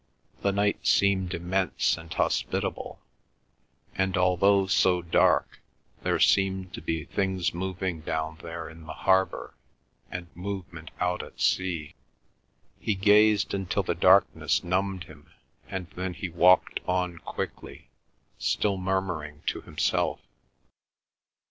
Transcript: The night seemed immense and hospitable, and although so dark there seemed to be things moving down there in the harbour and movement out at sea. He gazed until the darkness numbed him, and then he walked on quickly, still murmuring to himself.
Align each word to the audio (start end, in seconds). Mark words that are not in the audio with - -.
The 0.41 0.51
night 0.51 0.87
seemed 0.87 1.35
immense 1.35 1.95
and 1.95 2.11
hospitable, 2.11 3.01
and 3.93 4.17
although 4.17 4.65
so 4.65 5.03
dark 5.03 5.59
there 6.01 6.19
seemed 6.19 6.73
to 6.73 6.81
be 6.81 7.05
things 7.05 7.53
moving 7.53 7.99
down 8.01 8.39
there 8.41 8.67
in 8.67 8.87
the 8.87 8.93
harbour 8.95 9.53
and 10.09 10.35
movement 10.35 10.89
out 10.99 11.21
at 11.21 11.39
sea. 11.39 11.93
He 12.79 12.95
gazed 12.95 13.53
until 13.53 13.83
the 13.83 13.93
darkness 13.93 14.63
numbed 14.63 15.03
him, 15.03 15.29
and 15.69 15.87
then 15.91 16.15
he 16.15 16.29
walked 16.29 16.79
on 16.87 17.19
quickly, 17.19 17.91
still 18.39 18.77
murmuring 18.77 19.43
to 19.45 19.61
himself. 19.61 20.19